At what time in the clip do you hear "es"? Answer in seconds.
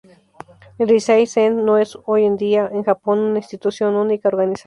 1.77-1.95